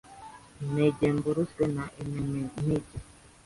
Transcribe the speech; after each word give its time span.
ntegemburuzwe 0.69 1.63
n’emenenize. 1.73 2.95